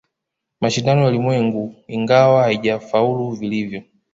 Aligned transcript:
Mashindano 0.61 1.01
ya 1.03 1.07
Ulimwengu 1.09 1.75
ingawa 1.87 2.43
haijafaulu 2.43 3.31
vilivyo 3.31 3.83